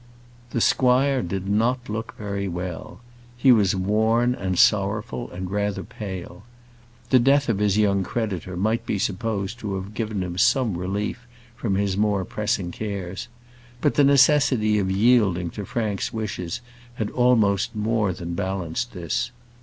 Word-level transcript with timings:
The 0.49 0.61
squire 0.61 1.21
did 1.21 1.47
not 1.47 1.87
look 1.87 2.15
very 2.17 2.47
well. 2.47 3.01
He 3.37 3.51
was 3.51 3.75
worn 3.75 4.33
and 4.33 4.57
sorrowful, 4.57 5.29
and 5.29 5.51
rather 5.51 5.83
pale. 5.83 6.41
The 7.11 7.19
death 7.19 7.47
of 7.49 7.59
his 7.59 7.77
young 7.77 8.03
creditor 8.03 8.57
might 8.57 8.83
be 8.87 8.97
supposed 8.97 9.59
to 9.59 9.75
have 9.75 9.93
given 9.93 10.23
him 10.23 10.39
some 10.39 10.75
relief 10.75 11.27
from 11.55 11.75
his 11.75 11.97
more 11.97 12.25
pressing 12.25 12.71
cares, 12.71 13.27
but 13.79 13.93
the 13.93 14.03
necessity 14.03 14.79
of 14.79 14.89
yielding 14.89 15.51
to 15.51 15.65
Frank's 15.65 16.11
wishes 16.11 16.61
had 16.95 17.11
almost 17.11 17.75
more 17.75 18.11
than 18.11 18.33
balanced 18.33 18.93
this. 18.93 19.29